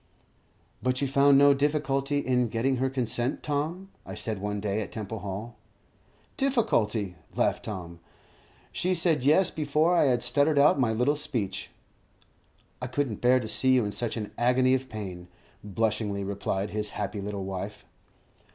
[0.81, 4.91] "But you found no difficulty in getting her consent, Tom?" I said one day at
[4.91, 5.57] Temple Hall.
[6.37, 7.99] "Difficulty!" laughed Tom.
[8.71, 11.69] "She said 'Yes' before I had stuttered out my little speech."
[12.81, 15.27] "I couldn't bear to see you in such an agony of pain,"
[15.63, 17.85] blushingly replied his happy little wife.